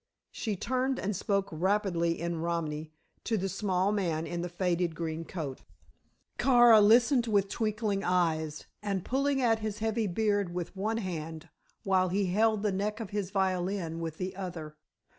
She 0.31 0.55
turned 0.55 0.97
and 0.97 1.15
spoke 1.15 1.47
rapidly 1.51 2.19
in 2.19 2.39
Romany 2.41 2.91
to 3.23 3.37
the 3.37 3.47
small 3.47 3.91
man 3.91 4.25
in 4.25 4.41
the 4.41 4.49
faded 4.49 4.95
green 4.95 5.25
coat. 5.25 5.61
Kara 6.39 6.81
listened 6.81 7.27
with 7.27 7.49
twinkling 7.49 8.03
eyes, 8.03 8.65
and 8.81 9.05
pulling 9.05 9.43
at 9.43 9.59
his 9.59 9.77
heavy 9.77 10.07
beard 10.07 10.55
with 10.55 10.75
one 10.75 10.97
hand, 10.97 11.49
while 11.83 12.09
he 12.09 12.25
held 12.31 12.63
the 12.63 12.71
neck 12.71 12.99
of 12.99 13.11
his 13.11 13.29
violin 13.29 13.99
with 13.99 14.17
the 14.17 14.35
other. 14.35 14.75